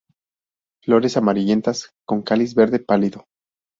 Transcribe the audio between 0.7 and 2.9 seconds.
Flores amarillentas con cáliz verde